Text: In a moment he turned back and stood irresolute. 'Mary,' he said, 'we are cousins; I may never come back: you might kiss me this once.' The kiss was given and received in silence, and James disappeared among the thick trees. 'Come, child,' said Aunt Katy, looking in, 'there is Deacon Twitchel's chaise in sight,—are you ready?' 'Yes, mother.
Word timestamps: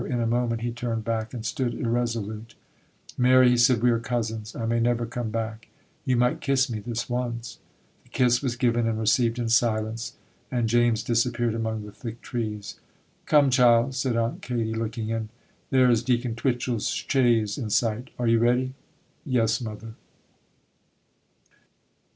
In 0.03 0.19
a 0.19 0.25
moment 0.25 0.61
he 0.61 0.71
turned 0.71 1.03
back 1.05 1.31
and 1.31 1.45
stood 1.45 1.75
irresolute. 1.75 2.55
'Mary,' 3.19 3.51
he 3.51 3.57
said, 3.57 3.83
'we 3.83 3.91
are 3.91 3.99
cousins; 3.99 4.55
I 4.55 4.65
may 4.65 4.79
never 4.79 5.05
come 5.05 5.29
back: 5.29 5.67
you 6.05 6.17
might 6.17 6.41
kiss 6.41 6.71
me 6.71 6.79
this 6.79 7.07
once.' 7.07 7.59
The 8.01 8.09
kiss 8.09 8.41
was 8.41 8.55
given 8.55 8.87
and 8.87 8.97
received 8.99 9.37
in 9.37 9.47
silence, 9.47 10.15
and 10.49 10.67
James 10.67 11.03
disappeared 11.03 11.53
among 11.53 11.85
the 11.85 11.91
thick 11.91 12.19
trees. 12.21 12.79
'Come, 13.27 13.51
child,' 13.51 13.93
said 13.93 14.15
Aunt 14.17 14.41
Katy, 14.41 14.73
looking 14.73 15.09
in, 15.09 15.29
'there 15.69 15.91
is 15.91 16.01
Deacon 16.01 16.33
Twitchel's 16.33 16.87
chaise 16.87 17.55
in 17.59 17.69
sight,—are 17.69 18.25
you 18.27 18.39
ready?' 18.39 18.73
'Yes, 19.23 19.61
mother. 19.61 19.93